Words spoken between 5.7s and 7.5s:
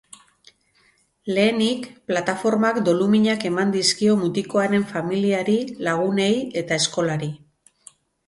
lagunei eta eskolari.